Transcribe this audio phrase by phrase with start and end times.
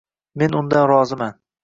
[0.41, 1.37] Men undan roziman